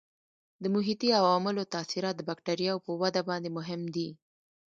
د 0.61 0.63
محیطي 0.75 1.09
عواملو 1.19 1.69
تاثیرات 1.73 2.15
د 2.17 2.21
بکټریاوو 2.29 2.83
په 2.85 2.91
وده 3.01 3.21
باندې 3.29 3.49
مهم 3.57 3.81
دي. 3.95 4.09